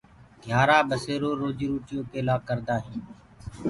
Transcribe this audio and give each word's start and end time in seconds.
گھيآرآ 0.43 0.77
ٻسيرو 0.89 1.29
روجي 1.41 1.65
روٽيو 1.71 1.99
ڪي 2.11 2.19
ڪري 2.47 2.73
هينٚ۔ 2.85 3.05